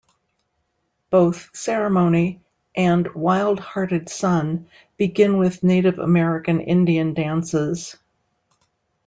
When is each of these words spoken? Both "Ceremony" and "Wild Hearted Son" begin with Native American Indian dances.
Both 1.11 1.55
"Ceremony" 1.55 2.41
and 2.75 3.13
"Wild 3.13 3.59
Hearted 3.59 4.09
Son" 4.09 4.65
begin 4.97 5.37
with 5.37 5.61
Native 5.63 5.99
American 5.99 6.59
Indian 6.59 7.13
dances. 7.13 7.95